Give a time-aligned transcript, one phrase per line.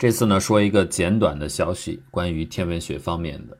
[0.00, 3.58] 这次呢，说一个简短的消息，关于天文学方面的。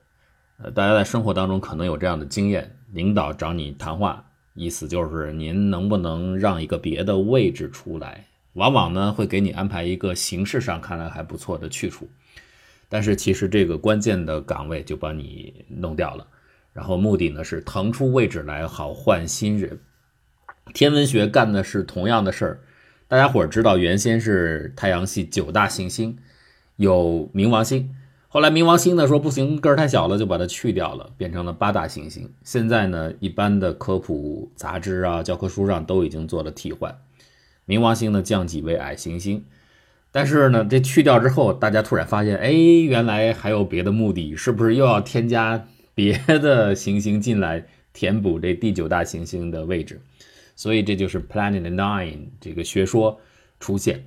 [0.63, 4.25] 呃，大家在生活当中可能有这样的经验：领导找你谈话，
[4.55, 8.25] 意思就是您能不能让一个别的位置出来？
[8.55, 12.09] 往往呢，会给你安排一个形式上看来还不错的去处，
[12.89, 16.27] 但是其实这个关键的岗位就把你弄掉了。
[16.73, 19.79] 然后目的呢是腾出位置来，好换新人。
[20.73, 22.61] 天文学干的是同样的事儿。
[23.11, 26.17] 大家伙知道，原先是太阳系九大行星。
[26.77, 27.93] 有冥王星，
[28.29, 32.31] 后来冥王星呢说不行，个儿太小了，就把它去掉了，变成了八大行星。
[32.45, 36.97] 现在呢，一般的科普杂志啊、教科书上都已经做了替换，
[37.67, 39.45] 冥王星呢降级为矮行星。
[40.13, 45.67] 但是呢，这去掉之后，大家突然发现， 哎，原来还有别的目的，是不是又要添加
[45.97, 50.01] 别的行星进来填补这第九大行星的位置？
[50.61, 53.19] 所以这就是 Planet Nine 这个学说
[53.61, 54.05] 出现。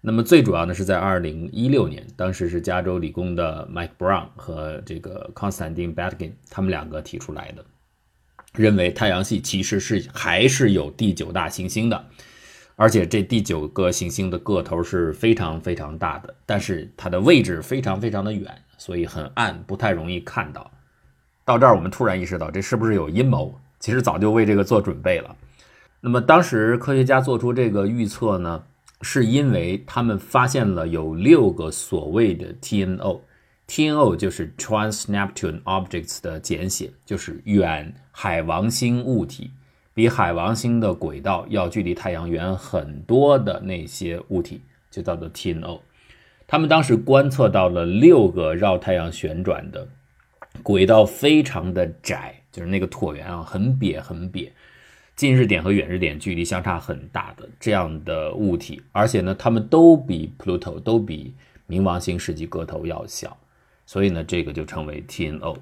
[0.00, 7.64] 那么最主要的是在二零一六年，当时是加州理工的 Mike Brown 和这个 Konstantin Batygin 他们两个提出来的，
[8.54, 12.04] 认为太阳系其实是还是有第九大行星的，
[12.74, 20.68] 而且这第九个行星的个头是非常非常大的，但是它的位置非常非常的远，所以很暗，不太容易看到。
[21.44, 23.56] 到这儿我们突然意识到，这是不是有阴谋？
[23.78, 25.36] 其实早就为这个做准备了。
[26.06, 28.62] 那么当时科学家做出这个预测呢？
[29.02, 39.50] 是因为他们发现了有六个所谓的 TNO，TNO 就是 Trans Neptune Objects 的简写，就是远海王星物体，
[39.94, 44.60] 比海王星的轨道要距离太阳远很多的那些物体，
[44.92, 45.80] 就叫做 TNO。
[46.46, 49.88] 他们当时观测到了六个绕太阳旋转的
[50.62, 54.50] 轨道，非常的窄，就是那个椭圆啊，很瘪很瘪。
[55.16, 61.32] 近日点和远日点距离相差很大的这样的物体，而且呢，它们都比 Pluto 都比
[61.66, 63.34] 冥王星实际个头要小，
[63.86, 65.56] 所以呢，这个就称为 TNO。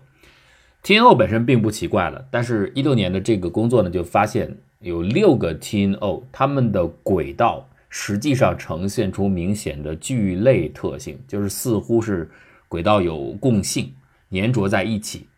[0.83, 12.29] TNO 本身并不奇怪了，但是一六年的这个工作呢，就发现有六个 TNO，它们的轨道实际上呈现出明显的聚类特性，就是似乎是
[12.67, 13.95] 轨道有共性，
[14.33, 15.29] 粘着在一起。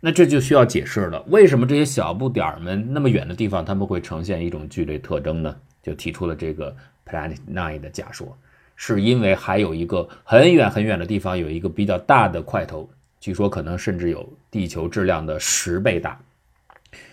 [0.00, 5.54] 那这就需要解释了，为什么这些小不点儿们那么远的地方，他们会呈现一种聚类特征呢？
[5.82, 6.74] 就提出了这个
[7.06, 8.36] Planet Nine 的假说，
[8.76, 16.18] 是因为还有一个很远很远的地方有一个比较大的块头，据说可能甚至有地球质量的十倍大，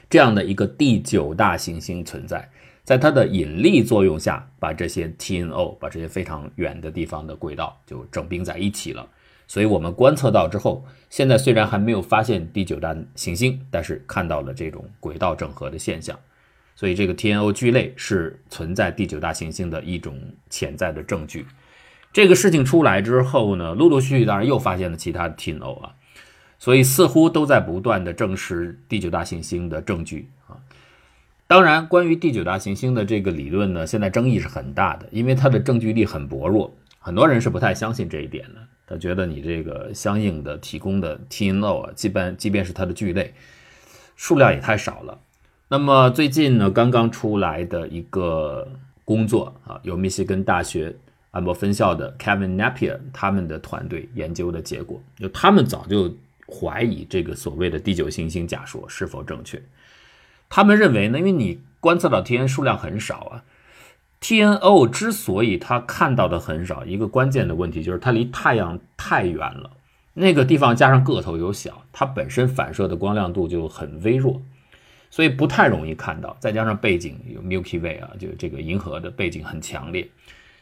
[0.09, 2.49] 这样的一个第九大行星存在，
[2.85, 9.05] 在它的引力作用下，把这些 TNO，把这些非常远的地方的轨道就整并在一起了。
[9.47, 16.17] 所以我们观测到之后，现在虽然还没有发现第九大行星，但是看到了这种轨道整合的现象。
[16.75, 20.15] 所以这个 TNO 聚类是存在第九大行星的一种
[20.49, 21.47] 潜在的证据。
[22.13, 25.95] 这个事情出来之后呢，陆陆续续当然又发现了其他的 TNO 啊，
[26.59, 30.57] 所以似乎都在不断的证实第九大行星的证据啊。
[31.47, 38.59] 当然，关于第九大行星的这个理论呢，现在争议是很大的，因为它的证据力很薄弱，很多人是不太相信这一点的。
[38.89, 43.33] 他觉得你这个相应的提供的 TNO 啊，即便即便是它的聚类
[44.15, 45.19] 数量也太少了。
[45.67, 48.65] 那么最近呢，刚刚出来的一个
[49.03, 50.95] 工作啊，由密歇根大学
[51.31, 56.15] 安博分校的 Kevin Napier 他们的团队研究的结果，就他们早就
[56.47, 59.61] 怀疑这个所谓的第九行星假说是否正确。
[60.47, 63.43] 他们认为呢，因为你观测到 TN 数量很少啊。
[64.19, 69.71] TNO 之所以它看到的很少，一个关键的问题就是它离太阳太远了，
[70.15, 74.41] 那个地方加上个头又小，它本身反射的光亮度就很微弱，
[75.11, 76.35] 所以不太容易看到。
[76.39, 80.09] 再加上背景有 Milky Way 啊，就这个银河的背景很强烈，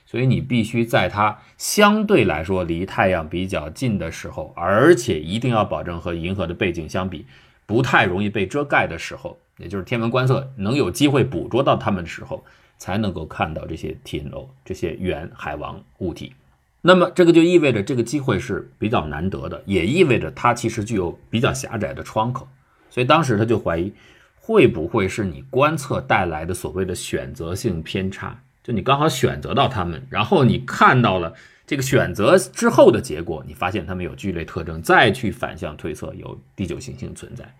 [0.05, 7.25] 所以你必须在它相对来说离太阳比较近的时候，而且一定要保证和银河的背景相比
[7.65, 12.43] 不太容易被遮盖的时候，也就是天文观测能有机会捕捉到它们的时候。
[12.77, 16.33] 才能够看到这些 TNO 这些原海王物体，
[16.81, 22.47] 那么这个就意味着这个机会是比较难得的，也意味着它其实具有比较狭窄的窗口，
[22.89, 23.91] 所以当时他就怀疑
[24.39, 31.33] 会不会是你观测带来的所谓的选择性偏差，就你刚好选择到它们，然后你看到了
[31.65, 37.55] 这个选择之后的结果，你发现它们有聚类特征，再去反向推测有第九行星存在，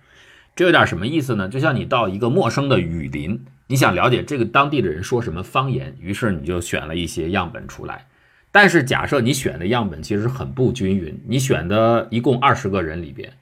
[0.55, 1.49] 这有点什么意思呢？
[1.49, 3.43] 就像你到一个陌生的雨林。
[3.67, 8.07] 你想了解这个当地的人说什么方言，于是你就选了一些样本出来。
[8.51, 13.33] 但是假设你选的样本其实很不均匀，你选的一共二十个人里边，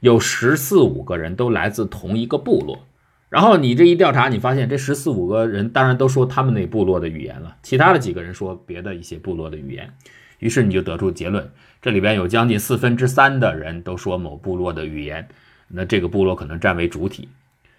[0.00, 2.86] 有十四五个人都来自同一个部落。
[3.28, 9.92] 然后你这一调查，你发现这十四五个人当然都说他们那部落的语言了，其他的几个人说别的一些部落的语言。
[10.38, 11.50] 于是你就得出结论，
[11.82, 15.26] 这里边有将近四分之三的人都说某部落的语言，
[15.68, 17.28] 那这个部落可能占为主体。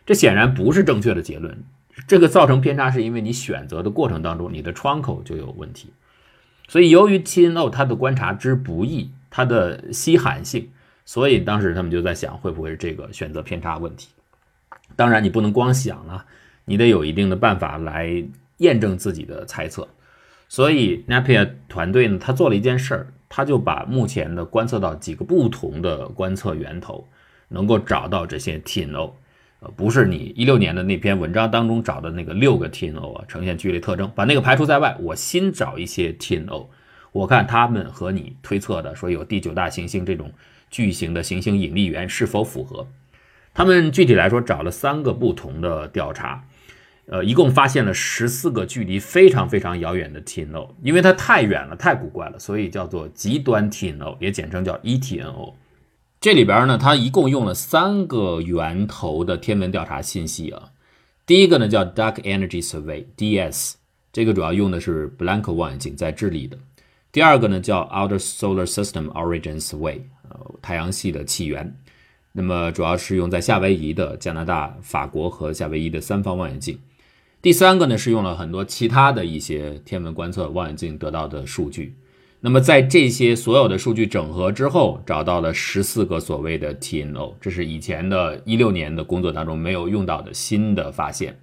[0.05, 1.57] 这显然不是正确的结论。
[2.07, 5.89] 这个造成偏差是因为你选择的过程当中，你的窗口就有问题。
[6.67, 10.69] 所以由于 TNO 它的观察之不易，它的稀罕性，
[11.05, 14.09] 所以当时他们就在想会不会是这个选择偏差问题。
[14.95, 16.25] 当然你不能光想啊，
[16.65, 18.23] 你得有一定的办法来
[18.57, 19.87] 验证自己的猜测。
[20.47, 27.07] 所以 Napier 团队呢，他做了一件事儿，他就把目前的观测到几个不同的观测源头，
[27.47, 29.11] 能够找到这些 TNO，
[29.59, 36.67] 呃，不是你一六年的那篇文章当中找的那个六个 TNO 啊，呈现剧烈特征，把那个排除在外，我新找一些 TNO，
[37.11, 40.31] 我看他们和你推测的说有第九大行星这种
[40.69, 42.87] 巨型的行星引力源是否符合。
[43.53, 46.45] 他们具体来说找了三个不同的调查。
[47.07, 55.53] 呃，一共发现了十四个距离非常非常遥远的 TNO，因为它太远了，太古怪了，所以叫做极端 TNO，也简称叫 ETNO。
[56.25, 60.71] 这里边呢，它一共用了三个源头的天文调查信息啊。
[61.23, 63.73] 第一个呢叫 Dark Energy Survey（DS），
[64.11, 66.57] 这个主要用的是 Blanco 望远镜，在智利的。
[67.11, 71.77] 第二个呢叫 Outer Solar System Origin Survey，呃，太阳系的起源，
[72.31, 76.79] 那么主要是用在夏威夷的、加拿大、法国和夏威夷的三方望远镜。
[77.43, 81.95] 第三个呢是用了很多其他的一些天文观测望远镜得到的数据，
[82.45, 91.39] 那么在这些所有的数据整合之后，找到了十四个所谓的 TNO，这是以前的一六年的工作当中没有用到的新的发现。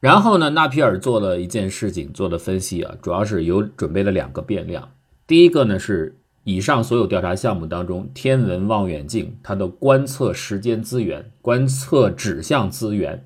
[0.00, 4.88] 然后呢，纳皮尔做了一件事情，做了分析啊，主要是有准备了两个变量。
[5.26, 13.22] 第一个呢是以上所有调查项目当中，天文望远镜它的观测时间资源、观测指向资源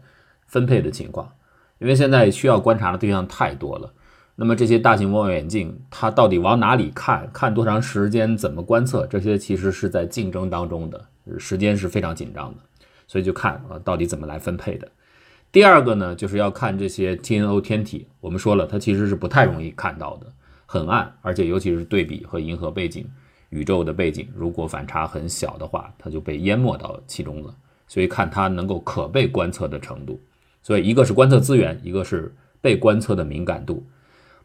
[0.49, 1.35] 分配的情况。
[1.79, 3.95] 因为现在需要观察的对象太多了，
[4.39, 11.07] 那么这些大型望远镜它到底往哪里看，看多长时间，怎么观测，这些其实是在竞争当中的，
[11.39, 12.59] 时间是非常紧张的，
[13.07, 14.87] 所以就看啊到底怎么来分配的。
[15.51, 20.27] 第二个呢，就是要看这些 TNO 天体，我们说了，它其实是不太容易看到的，
[20.67, 23.09] 很暗，而且尤其是对比和银河背景、
[23.49, 27.55] 宇宙的背景，如果反差很小的话，它就被淹没到其中了，
[27.87, 30.21] 所以看它能够可被观测的程度。
[30.63, 33.87] 所以，一个是观测资源，一个是被观测的敏感度，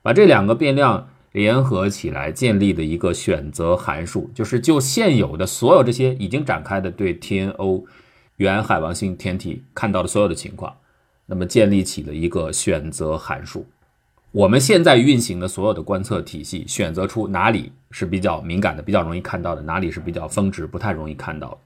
[0.02, 7.84] 把这两个变量联合起来，建立的一个选择函数，就是就现有的所有这些已经展开的对 TNO
[8.38, 10.76] 原海王星天体看到的所有的情况，
[11.28, 13.66] 那么建立起了一个选择函数。
[14.32, 21.58] 我们现在运行的所有的观测体系，选择出哪里是比较敏感的、比较容易看到的，哪里是比较峰值、不太容易看到的。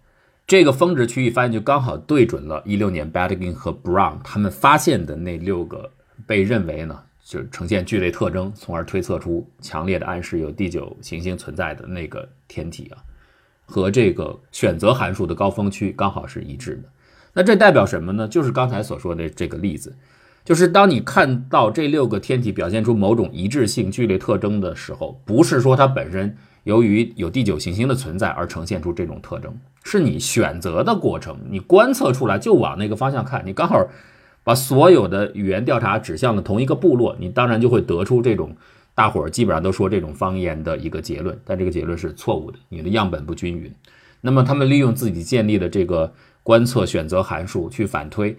[0.47, 5.91] 这个峰值区域发现就刚好对准了一六年 b a d g i n 和 Brown 他们发现的那六个
[6.27, 13.01] 被认为呢就呈现聚类特征，从而推测出强烈的暗示有第九行星存在的那个天体啊，
[13.65, 16.89] 和这个选择函数的高峰区刚好是一致的。
[17.33, 18.27] 那这代表什么呢？
[18.27, 19.93] 就是刚才所说的这个例子，
[20.43, 26.37] 就是当你看到这六个天体表现出某种一致性聚类特征的时候，不是说它本身。
[26.65, 33.87] 由于有第九行星的存在而呈现出这种特征，是你选择的过程，你观测出来就往那个方向看，你刚好
[34.45, 38.55] 把所有的语言调查指向了同一个部落，你当然就会得出这种
[38.93, 43.73] 大伙儿基本上都说这种方言的一个结论，但这个结论是错误的，你的样本不均匀。
[44.21, 48.37] 那么他们利用自己建立的这个观测选择函数去反推。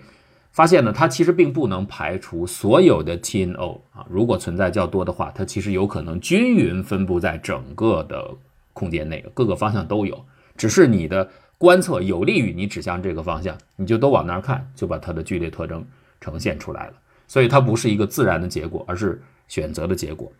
[0.53, 8.31] 发现呢，它其实并不能排除所有的 TNO 啊，如果存在较多的话，它其实有可能均匀分布在整个的
[8.73, 10.25] 空间内，各个方向都有。
[10.57, 15.85] 只是你的观测有利于你指向这个方向，你就都往那儿看，就把它的剧烈特征
[16.21, 16.93] 呈现出来了。
[17.27, 20.31] 所以它不是一个自然的结果，而是选择的结果。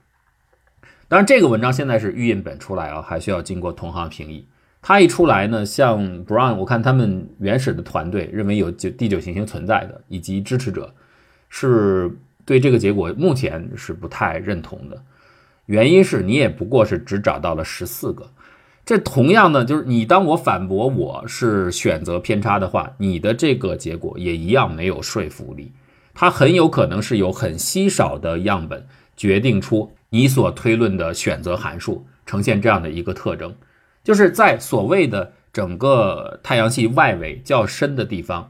[1.09, 4.47] 当然，这个文章现在是预印本出来啊，还需要经过同行评议。
[4.83, 10.95] 它一出来呢，像 Brown，我看他们原始的团队认为有九第九行星存在的，以及支持者
[11.49, 12.11] 是
[12.45, 15.03] 对这个结果目前是不太认同的。
[15.67, 18.31] 原因是你也不过是只找到了十四个，
[18.87, 25.73] 这同样呢，就是你当我反驳我是选择偏差的话，你的这个结果也一样没有说服力。
[26.15, 33.53] 它很有可能是有很稀少的样本决定出你所推论的选择函数呈现这样的一个特征。
[34.05, 38.49] 就是在所谓的整个太阳系外围较深的地方，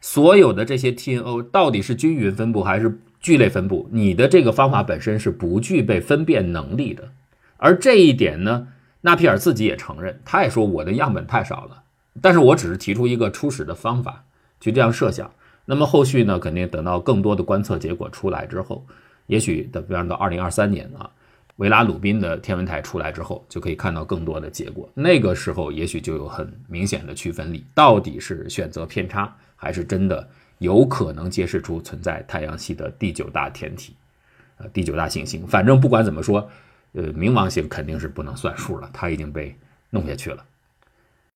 [0.00, 3.88] 所有的这些 TNO 到底是均匀分布还是聚类分布？
[3.90, 7.08] 你的这个方法本身是不具备分辨能力的。
[7.56, 8.68] 而这一点呢，
[9.02, 11.82] 纳皮尔自己也承认，他也说我的样本太少了。
[12.20, 14.24] 但是我只是提出一个初始的方法，
[14.58, 15.30] 去这样设想。
[15.66, 18.84] 那么后续呢，肯定等到更多的观测结果出来之后，
[19.26, 21.10] 也许等，比方到二零二三年啊。
[21.56, 24.88] 维拉鲁宾的天文台出来之后，就可以看到更多的结果。
[24.94, 30.26] 那个时候也许就有很明显的区分力，到底是选择偏差，还是真的
[30.58, 33.94] 有可能揭示出存在太阳系的第九大天体，
[34.56, 35.46] 呃，第九大行星。
[35.46, 36.48] 反正不管怎么说，
[36.92, 39.56] 呃，冥王星肯定是不能算数了，它已经被
[39.90, 40.44] 弄下去了。